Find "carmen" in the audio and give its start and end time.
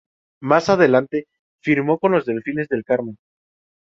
2.83-3.17